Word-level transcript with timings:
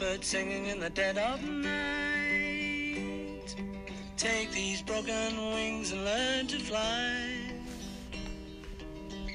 Blackbird 0.00 0.24
singing 0.24 0.64
in 0.64 0.80
the 0.80 0.88
dead 0.88 1.18
of 1.18 1.42
night. 1.42 1.74
Take 4.16 4.50
these 4.50 4.80
broken 4.80 5.36
wings 5.52 5.92
and 5.92 6.02
learn 6.06 6.46
to 6.46 6.58
fly 6.58 7.52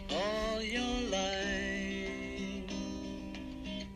all 0.10 0.64
your 0.64 1.02
life. 1.12 2.64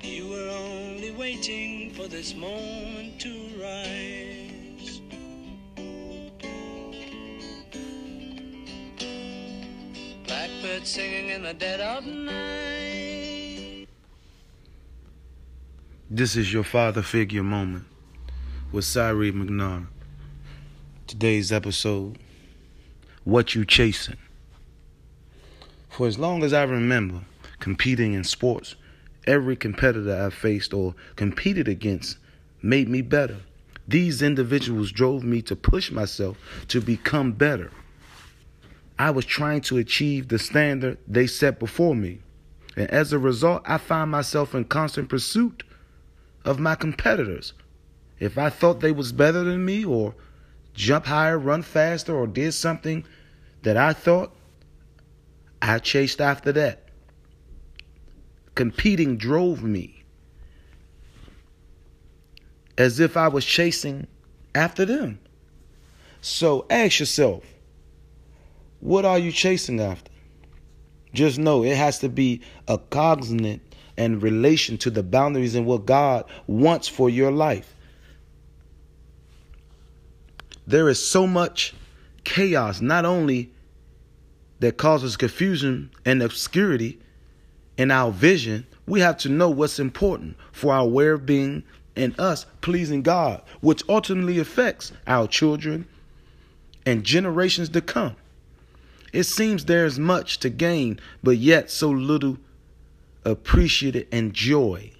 You 0.04 0.28
were 0.30 0.50
only 0.50 1.10
waiting 1.10 1.92
for 1.92 2.08
this 2.08 2.36
moment 2.36 3.20
to 3.22 3.50
rise. 3.60 5.02
Blackbird 10.28 10.86
singing 10.86 11.30
in 11.30 11.42
the 11.42 11.56
dead 11.56 11.80
of 11.80 12.06
night. 12.06 12.79
This 16.12 16.36
is 16.36 16.52
your 16.52 16.64
father 16.64 17.04
figure 17.04 17.44
moment 17.44 17.86
with 18.72 18.84
Cyree 18.84 19.32
McNard. 19.32 19.86
Today's 21.06 21.52
episode 21.52 22.18
What 23.26 23.54
You 23.54 23.64
Chasing. 23.64 24.18
For 25.88 26.08
as 26.08 26.18
long 26.18 26.44
as 26.44 26.52
I 26.52 26.64
remember 26.64 27.22
competing 27.60 28.14
in 28.14 28.24
sports, 28.24 28.76
every 29.28 29.56
competitor 29.56 30.26
I 30.26 30.32
faced 30.32 30.74
or 30.74 30.96
competed 31.16 31.68
against 31.68 32.18
made 32.64 32.90
me 32.90 33.04
better. 33.04 33.38
These 33.88 34.24
individuals 34.24 34.92
drove 34.92 35.24
me 35.24 35.44
to 35.44 35.56
push 35.56 35.92
myself 35.92 36.38
to 36.70 36.82
become 36.82 37.34
better. 37.34 37.70
I 38.98 39.12
was 39.12 39.26
trying 39.26 39.62
to 39.62 39.78
achieve 39.78 40.30
the 40.30 40.40
standard 40.40 40.98
they 41.08 41.28
set 41.28 41.60
before 41.60 41.94
me. 41.94 42.22
And 42.76 42.90
as 42.90 43.14
a 43.14 43.20
result, 43.20 43.62
I 43.68 43.78
find 43.78 44.10
myself 44.10 44.56
in 44.56 44.66
constant 44.66 45.08
pursuit 45.08 45.62
of 46.46 46.60
my 46.60 46.76
competitors. 46.76 47.54
If 48.20 48.38
I 48.38 48.50
thought 48.50 48.80
they 48.80 48.92
was 48.92 49.12
better 49.12 49.44
than 49.44 49.64
me 49.66 49.86
or 49.86 50.16
jump 50.74 51.06
higher, 51.06 51.38
run 51.38 51.62
faster, 51.62 52.16
or 52.16 52.28
did 52.28 52.54
something 52.54 53.06
that 53.64 53.78
I 53.78 53.94
thought, 53.94 54.36
I 55.62 55.80
chased 55.80 56.22
after 56.22 56.52
that. 56.54 56.86
Competing 58.56 59.18
drove 59.18 59.64
me 59.64 60.04
as 62.78 63.00
if 63.00 63.18
I 63.18 63.28
was 63.28 63.46
chasing 63.46 64.08
after 64.56 64.86
them. 64.86 65.20
So 66.22 66.66
ask 66.70 67.00
yourself, 67.00 67.44
what 68.80 69.06
are 69.06 69.20
you 69.20 69.32
chasing 69.32 69.80
after? 69.80 70.12
Just 71.14 71.38
know 71.38 71.64
it 71.64 71.76
has 71.76 72.00
to 72.00 72.10
be 72.10 72.42
a 72.68 72.78
cognizant 72.78 73.62
and 74.00 74.24
relation 74.24 74.78
to 74.78 74.90
the 74.90 75.04
boundaries 75.04 75.56
and 75.56 75.66
what 75.66 75.86
God 75.86 76.24
wants 76.48 76.88
for 76.88 77.10
your 77.10 77.32
life. 77.32 77.76
There 80.66 80.88
is 80.88 81.06
so 81.06 81.28
much 81.28 81.74
chaos, 82.24 82.80
not 82.80 83.04
only 83.04 83.52
that 84.62 84.78
causes 84.78 85.18
confusion 85.18 85.92
and 86.06 86.24
obscurity 86.24 87.00
in 87.78 87.92
our 87.92 88.12
vision, 88.12 88.66
we 88.88 89.02
have 89.02 89.18
to 89.18 89.30
know 89.30 89.50
what's 89.50 89.80
important 89.80 90.38
for 90.54 90.74
our 90.74 90.88
well 90.88 91.18
being 91.18 91.64
and 91.98 92.18
us 92.18 92.46
pleasing 92.62 93.02
God, 93.02 93.42
which 93.60 93.84
ultimately 93.90 94.40
affects 94.40 94.94
our 95.08 95.28
children 95.28 95.86
and 96.86 97.04
generations 97.04 97.68
to 97.70 97.82
come. 97.82 98.16
It 99.12 99.24
seems 99.24 99.66
there's 99.66 100.00
much 100.00 100.40
to 100.40 100.50
gain, 100.50 101.02
but 101.22 101.38
yet 101.38 101.70
so 101.70 101.90
little 101.90 102.38
appreciated 103.26 104.08
and 104.12 104.34
joy. 104.34 104.92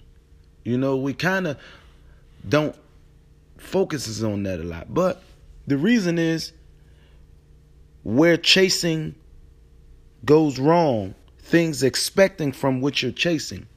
You 0.64 0.78
know, 0.78 0.98
we 0.98 1.14
kind 1.14 1.48
of 1.48 1.58
don't 2.48 2.76
focuses 3.58 4.24
on 4.24 4.44
that 4.44 4.60
a 4.60 4.64
lot. 4.64 4.94
But 4.94 5.22
the 5.68 5.78
reason 5.78 6.18
is 6.18 6.54
where 8.04 8.38
chasing 8.38 9.16
goes 10.26 10.60
wrong, 10.60 11.16
things 11.40 11.84
expecting 11.84 12.52
from 12.52 12.82
what 12.82 13.02
you're 13.02 13.12
chasing. 13.12 13.68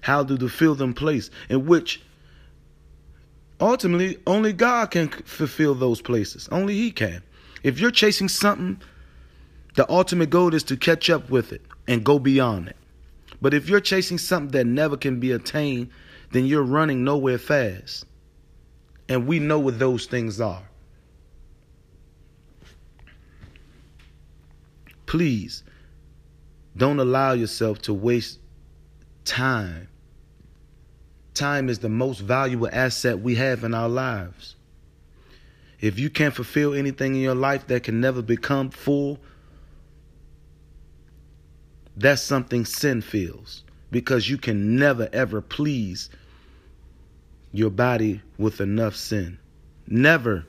How 0.00 0.22
do 0.22 0.36
the 0.36 0.48
fill 0.48 0.74
them 0.74 0.94
place 0.94 1.30
in 1.48 1.66
which 1.66 2.02
ultimately 3.60 4.18
only 4.26 4.52
God 4.52 4.90
can 4.90 5.08
fulfill 5.08 5.74
those 5.74 6.00
places. 6.00 6.48
Only 6.50 6.74
He 6.74 6.90
can. 6.90 7.22
If 7.62 7.78
you're 7.78 7.90
chasing 7.90 8.28
something 8.28 8.80
the 9.74 9.90
ultimate 9.90 10.30
goal 10.30 10.54
is 10.54 10.64
to 10.64 10.76
catch 10.76 11.10
up 11.10 11.30
with 11.30 11.52
it 11.52 11.62
and 11.86 12.04
go 12.04 12.18
beyond 12.18 12.68
it. 12.68 12.76
But 13.40 13.54
if 13.54 13.68
you're 13.68 13.80
chasing 13.80 14.18
something 14.18 14.52
that 14.52 14.66
never 14.66 14.96
can 14.96 15.20
be 15.20 15.32
attained, 15.32 15.90
then 16.32 16.46
you're 16.46 16.62
running 16.62 17.04
nowhere 17.04 17.38
fast. 17.38 18.04
And 19.08 19.26
we 19.26 19.38
know 19.38 19.58
what 19.58 19.78
those 19.78 20.06
things 20.06 20.40
are. 20.40 20.62
Please 25.06 25.64
don't 26.76 27.00
allow 27.00 27.32
yourself 27.32 27.82
to 27.82 27.94
waste 27.94 28.38
time. 29.24 29.88
Time 31.34 31.68
is 31.68 31.80
the 31.80 31.88
most 31.88 32.20
valuable 32.20 32.68
asset 32.70 33.18
we 33.18 33.34
have 33.34 33.64
in 33.64 33.74
our 33.74 33.88
lives. 33.88 34.54
If 35.80 35.98
you 35.98 36.10
can't 36.10 36.34
fulfill 36.34 36.74
anything 36.74 37.14
in 37.14 37.22
your 37.22 37.34
life 37.34 37.66
that 37.68 37.82
can 37.82 38.00
never 38.00 38.22
become 38.22 38.70
full, 38.70 39.18
that's 42.00 42.22
something 42.22 42.64
sin 42.64 43.02
feels 43.02 43.62
because 43.90 44.28
you 44.28 44.38
can 44.38 44.76
never 44.76 45.08
ever 45.12 45.40
please 45.40 46.08
your 47.52 47.70
body 47.70 48.22
with 48.38 48.60
enough 48.60 48.96
sin. 48.96 49.38
Never 49.86 50.46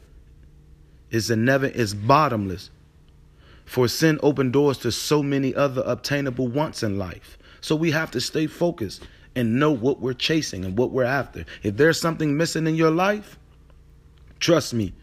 is 1.09 1.29
a 1.29 1.35
never 1.35 1.65
is 1.65 1.93
bottomless. 1.93 2.69
For 3.65 3.87
sin 3.87 4.19
opened 4.23 4.53
doors 4.53 4.77
to 4.79 4.91
so 4.91 5.21
many 5.21 5.53
other 5.53 5.81
obtainable 5.85 6.47
wants 6.47 6.83
in 6.83 6.97
life. 6.97 7.37
So 7.59 7.75
we 7.75 7.91
have 7.91 8.11
to 8.11 8.21
stay 8.21 8.47
focused 8.47 9.07
and 9.35 9.59
know 9.59 9.71
what 9.71 9.99
we're 9.99 10.13
chasing 10.13 10.65
and 10.65 10.77
what 10.77 10.91
we're 10.91 11.03
after. 11.03 11.45
If 11.63 11.77
there's 11.77 11.99
something 11.99 12.35
missing 12.35 12.67
in 12.67 12.75
your 12.75 12.91
life, 12.91 13.37
trust 14.39 14.73
me, 14.73 14.93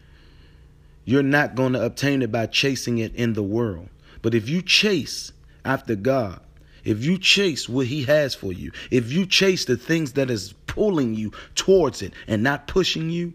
you're 1.05 1.23
not 1.23 1.55
going 1.55 1.73
to 1.73 1.83
obtain 1.83 2.21
it 2.21 2.31
by 2.31 2.45
chasing 2.45 2.99
it 2.99 3.13
in 3.15 3.33
the 3.33 3.43
world. 3.43 3.89
But 4.21 4.35
if 4.35 4.49
you 4.49 4.61
chase 4.61 5.31
after 5.65 5.95
God, 5.95 6.41
if 6.83 7.03
you 7.03 7.17
chase 7.17 7.67
what 7.67 7.87
he 7.87 8.03
has 8.03 8.33
for 8.33 8.51
you, 8.51 8.71
if 8.89 9.11
you 9.11 9.25
chase 9.25 9.65
the 9.65 9.77
things 9.77 10.13
that 10.13 10.29
is 10.29 10.53
pulling 10.67 11.13
you 11.13 11.31
towards 11.55 12.01
it 12.01 12.13
and 12.27 12.41
not 12.41 12.67
pushing 12.67 13.09
you, 13.09 13.33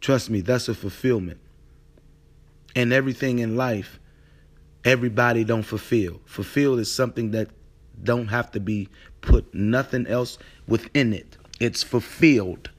trust 0.00 0.30
me, 0.30 0.40
that's 0.40 0.68
a 0.68 0.74
fulfillment. 0.74 1.38
And 2.74 2.92
everything 2.92 3.38
in 3.40 3.56
life, 3.56 4.00
everybody 4.84 5.44
don't 5.44 5.62
fulfill. 5.62 6.20
Fulfilled 6.24 6.80
is 6.80 6.92
something 6.92 7.32
that 7.32 7.48
don't 8.02 8.28
have 8.28 8.50
to 8.52 8.60
be 8.60 8.88
put 9.20 9.54
nothing 9.54 10.06
else 10.06 10.38
within 10.66 11.12
it. 11.12 11.36
It's 11.60 11.82
fulfilled. 11.82 12.70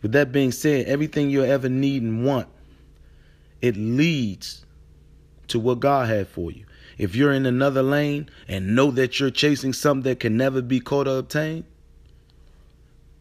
With 0.00 0.12
that 0.12 0.32
being 0.32 0.52
said, 0.52 0.86
everything 0.86 1.28
you'll 1.28 1.44
ever 1.44 1.68
need 1.68 2.02
and 2.02 2.24
want, 2.24 2.48
it 3.60 3.76
leads 3.76 4.64
to 5.48 5.58
what 5.58 5.80
God 5.80 6.08
had 6.08 6.28
for 6.28 6.52
you. 6.52 6.64
If 6.98 7.14
you're 7.14 7.32
in 7.32 7.46
another 7.46 7.82
lane 7.82 8.28
and 8.48 8.74
know 8.74 8.90
that 8.90 9.18
you're 9.18 9.30
chasing 9.30 9.72
something 9.72 10.02
that 10.02 10.20
can 10.20 10.36
never 10.36 10.60
be 10.60 10.80
caught 10.80 11.06
or 11.06 11.18
obtained, 11.18 11.64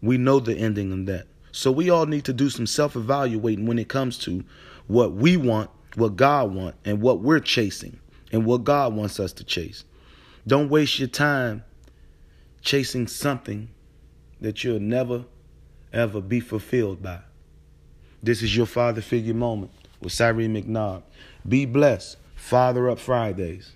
we 0.01 0.17
know 0.17 0.39
the 0.39 0.55
ending 0.55 0.91
of 0.91 1.05
that. 1.05 1.27
So 1.51 1.71
we 1.71 1.89
all 1.89 2.05
need 2.05 2.25
to 2.25 2.33
do 2.33 2.49
some 2.49 2.67
self-evaluating 2.67 3.66
when 3.66 3.79
it 3.79 3.87
comes 3.87 4.17
to 4.19 4.43
what 4.87 5.13
we 5.13 5.37
want, 5.37 5.69
what 5.95 6.16
God 6.16 6.53
wants, 6.53 6.77
and 6.85 7.01
what 7.01 7.19
we're 7.21 7.39
chasing, 7.39 7.99
and 8.31 8.45
what 8.45 8.63
God 8.63 8.95
wants 8.95 9.19
us 9.19 9.33
to 9.33 9.43
chase. 9.43 9.83
Don't 10.45 10.69
waste 10.69 10.99
your 10.99 11.07
time 11.07 11.63
chasing 12.61 13.07
something 13.07 13.69
that 14.41 14.63
you'll 14.63 14.79
never 14.79 15.25
ever 15.93 16.22
be 16.22 16.40
fulfilled 16.40 17.02
by. 17.02 17.19
This 18.22 18.41
is 18.41 18.55
your 18.55 18.66
father 18.66 19.02
figure 19.02 19.34
moment 19.34 19.72
with 20.02 20.11
Cyree 20.11 20.47
McNard. 20.47 21.03
Be 21.47 21.66
blessed. 21.66 22.17
Father 22.37 22.89
Up 22.89 22.97
Fridays. 22.97 23.73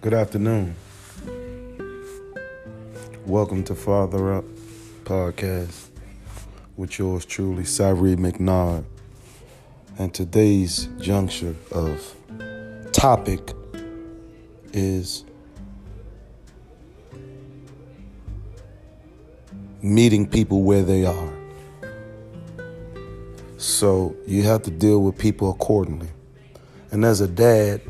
Good 0.00 0.14
afternoon. 0.14 0.74
Welcome 3.24 3.62
to 3.64 3.76
Father 3.76 4.32
Up 4.32 4.44
Podcast 5.04 5.90
with 6.76 6.98
yours 6.98 7.24
truly, 7.24 7.64
Cyree 7.64 8.16
McNard. 8.16 8.84
And 9.98 10.12
today's 10.12 10.88
juncture 10.98 11.54
of 11.70 12.16
topic 12.90 13.52
is 14.72 15.24
meeting 19.82 20.26
people 20.26 20.62
where 20.62 20.82
they 20.82 21.04
are. 21.04 21.32
So 23.56 24.16
you 24.26 24.42
have 24.44 24.62
to 24.62 24.70
deal 24.70 25.02
with 25.02 25.18
people 25.18 25.50
accordingly. 25.50 26.08
And 26.90 27.04
as 27.04 27.20
a 27.20 27.28
dad, 27.28 27.80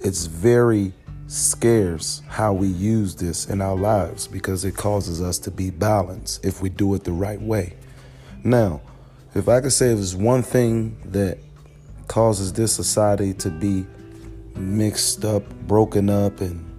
it's 0.00 0.26
very 0.26 0.92
scarce 1.26 2.20
how 2.28 2.52
we 2.52 2.66
use 2.66 3.14
this 3.14 3.46
in 3.46 3.60
our 3.60 3.76
lives 3.76 4.26
because 4.26 4.64
it 4.64 4.76
causes 4.76 5.22
us 5.22 5.38
to 5.38 5.50
be 5.50 5.70
balanced 5.70 6.44
if 6.44 6.60
we 6.60 6.68
do 6.68 6.94
it 6.94 7.04
the 7.04 7.12
right 7.12 7.40
way. 7.40 7.74
Now, 8.44 8.82
if 9.34 9.48
I 9.48 9.60
could 9.60 9.72
say 9.72 9.88
there's 9.94 10.16
one 10.16 10.42
thing 10.42 10.98
that 11.06 11.38
causes 12.08 12.52
this 12.52 12.74
society 12.74 13.32
to 13.34 13.50
be 13.50 13.86
mixed 14.54 15.24
up, 15.24 15.48
broken 15.66 16.10
up, 16.10 16.40
and 16.40 16.71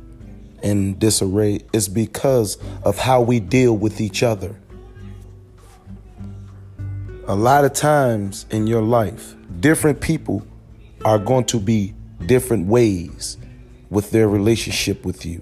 in 0.63 0.97
disarray, 0.97 1.59
is 1.73 1.87
because 1.87 2.57
of 2.83 2.97
how 2.97 3.21
we 3.21 3.39
deal 3.39 3.77
with 3.77 4.01
each 4.01 4.23
other. 4.23 4.55
A 7.27 7.35
lot 7.35 7.63
of 7.63 7.73
times 7.73 8.45
in 8.49 8.65
your 8.65 8.81
life, 8.81 9.35
different 9.59 10.01
people 10.01 10.45
are 11.05 11.19
going 11.19 11.45
to 11.45 11.59
be 11.59 11.93
different 12.25 12.67
ways 12.67 13.37
with 13.89 14.11
their 14.11 14.27
relationship 14.27 15.05
with 15.05 15.25
you. 15.25 15.41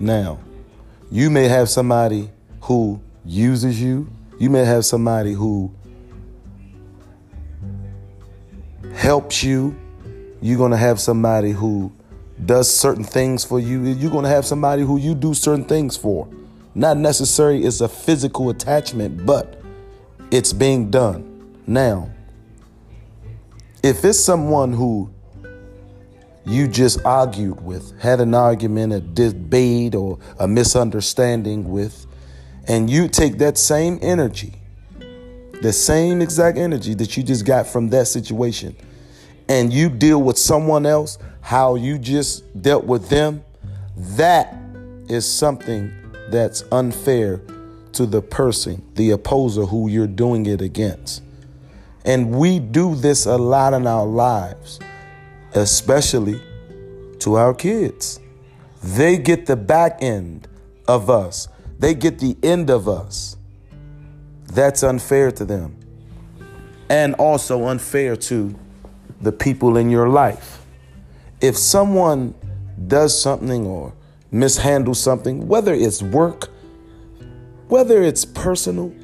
Now, 0.00 0.38
you 1.10 1.30
may 1.30 1.48
have 1.48 1.68
somebody 1.68 2.30
who 2.62 3.00
uses 3.24 3.80
you, 3.80 4.08
you 4.38 4.50
may 4.50 4.64
have 4.64 4.84
somebody 4.84 5.32
who 5.32 5.72
helps 8.94 9.42
you, 9.42 9.76
you're 10.40 10.58
going 10.58 10.72
to 10.72 10.76
have 10.76 11.00
somebody 11.00 11.52
who 11.52 11.92
does 12.44 12.70
certain 12.70 13.04
things 13.04 13.44
for 13.44 13.58
you, 13.58 13.82
you're 13.84 14.10
going 14.10 14.24
to 14.24 14.30
have 14.30 14.44
somebody 14.44 14.82
who 14.82 14.98
you 14.98 15.14
do 15.14 15.34
certain 15.34 15.64
things 15.64 15.96
for. 15.96 16.28
Not 16.74 16.98
necessarily 16.98 17.64
it's 17.64 17.80
a 17.80 17.88
physical 17.88 18.50
attachment, 18.50 19.24
but 19.24 19.60
it's 20.30 20.52
being 20.52 20.90
done. 20.90 21.56
Now, 21.66 22.10
if 23.82 24.04
it's 24.04 24.20
someone 24.20 24.72
who 24.72 25.10
you 26.44 26.68
just 26.68 27.04
argued 27.04 27.60
with, 27.60 27.98
had 28.00 28.20
an 28.20 28.34
argument, 28.34 28.92
a 28.92 29.00
debate, 29.00 29.94
or 29.94 30.18
a 30.38 30.46
misunderstanding 30.46 31.68
with, 31.70 32.06
and 32.68 32.90
you 32.90 33.08
take 33.08 33.38
that 33.38 33.58
same 33.58 33.98
energy, 34.02 34.54
the 35.62 35.72
same 35.72 36.20
exact 36.20 36.58
energy 36.58 36.94
that 36.94 37.16
you 37.16 37.22
just 37.22 37.44
got 37.46 37.66
from 37.66 37.88
that 37.90 38.06
situation, 38.06 38.76
and 39.48 39.72
you 39.72 39.88
deal 39.88 40.22
with 40.22 40.36
someone 40.36 40.84
else 40.86 41.18
how 41.46 41.76
you 41.76 41.96
just 41.96 42.42
dealt 42.60 42.82
with 42.82 43.08
them, 43.08 43.44
that 43.96 44.52
is 45.08 45.24
something 45.24 45.92
that's 46.28 46.64
unfair 46.72 47.40
to 47.92 48.04
the 48.04 48.20
person, 48.20 48.84
the 48.96 49.12
opposer 49.12 49.64
who 49.64 49.88
you're 49.88 50.08
doing 50.08 50.44
it 50.46 50.60
against. 50.60 51.22
And 52.04 52.32
we 52.32 52.58
do 52.58 52.96
this 52.96 53.26
a 53.26 53.38
lot 53.38 53.74
in 53.74 53.86
our 53.86 54.04
lives 54.04 54.80
especially 55.54 56.42
to 57.20 57.36
our 57.36 57.54
kids. 57.54 58.18
They 58.82 59.16
get 59.16 59.46
the 59.46 59.54
back 59.54 59.98
end 60.02 60.48
of 60.88 61.08
us, 61.08 61.46
they 61.78 61.94
get 61.94 62.18
the 62.18 62.36
end 62.42 62.70
of 62.70 62.88
us. 62.88 63.36
That's 64.46 64.82
unfair 64.82 65.30
to 65.30 65.44
them. 65.44 65.76
And 66.88 67.14
also 67.14 67.66
unfair 67.66 68.16
to 68.16 68.52
the 69.20 69.30
people 69.30 69.76
in 69.76 69.90
your 69.90 70.08
life. 70.08 70.65
If 71.40 71.56
someone 71.56 72.34
does 72.86 73.20
something 73.20 73.66
or 73.66 73.92
mishandles 74.32 74.96
something, 74.96 75.48
whether 75.48 75.74
it's 75.74 76.02
work, 76.02 76.48
whether 77.68 78.02
it's 78.02 78.24
personal, 78.24 78.94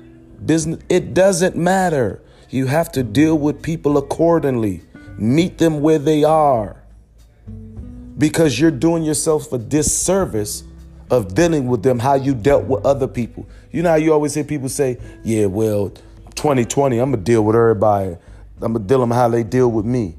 business, 0.44 0.82
it 0.88 1.14
doesn't 1.14 1.56
matter. 1.56 2.23
You 2.49 2.67
have 2.67 2.93
to 2.93 3.02
deal 3.02 3.38
with 3.38 3.62
people 3.62 3.96
accordingly. 3.96 4.82
Meet 5.19 5.58
them 5.58 5.81
where 5.81 5.99
they 5.99 6.25
are. 6.25 6.76
Because 8.19 8.58
you're 8.58 8.70
doing 8.70 9.02
yourself 9.02 9.52
a 9.52 9.58
disservice 9.58 10.64
of 11.11 11.34
dealing 11.34 11.67
with 11.67 11.82
them 11.82 11.99
how 11.99 12.14
you 12.14 12.34
dealt 12.34 12.64
with 12.64 12.84
other 12.87 13.08
people. 13.08 13.46
You 13.70 13.82
know 13.82 13.90
how 13.90 13.96
you 13.96 14.12
always 14.12 14.34
hear 14.34 14.44
people 14.44 14.69
say, 14.69 14.99
yeah, 15.23 15.46
well, 15.46 15.90
2020, 16.34 16.99
I'm 16.99 17.11
to 17.12 17.19
deal 17.19 17.44
with 17.44 17.56
everybody. 17.56 18.17
I'm 18.61 18.75
to 18.75 18.79
deal 18.79 19.00
them 19.00 19.11
how 19.11 19.29
they 19.29 19.43
deal 19.43 19.70
with 19.70 19.84
me. 19.84 20.17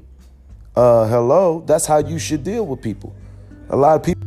Uh, 0.76 1.06
hello, 1.06 1.62
that's 1.66 1.86
how 1.86 1.98
you 1.98 2.18
should 2.18 2.42
deal 2.42 2.66
with 2.66 2.82
people. 2.82 3.14
A 3.70 3.76
lot 3.76 3.94
of 3.94 4.02
people 4.02 4.23